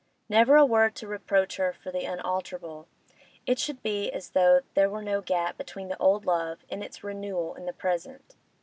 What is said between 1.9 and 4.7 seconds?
the unalterable; it should be as though